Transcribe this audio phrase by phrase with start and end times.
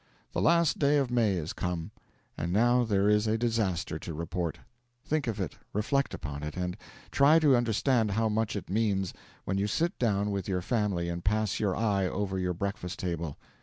[0.33, 1.91] The last day of May is come.
[2.35, 4.57] And now there is a disaster to report:
[5.05, 6.75] think of it, reflect upon it, and
[7.11, 9.13] try to understand how much it means,
[9.45, 13.37] when you sit down with your family and pass your eye over your breakfast table.